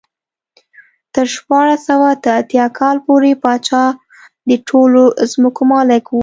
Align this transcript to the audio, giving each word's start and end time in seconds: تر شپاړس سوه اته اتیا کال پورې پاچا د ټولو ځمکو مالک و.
تر 1.13 1.25
شپاړس 1.35 1.79
سوه 1.89 2.07
اته 2.15 2.29
اتیا 2.39 2.65
کال 2.79 2.97
پورې 3.05 3.31
پاچا 3.43 3.85
د 4.49 4.51
ټولو 4.67 5.01
ځمکو 5.31 5.61
مالک 5.71 6.05
و. 6.11 6.19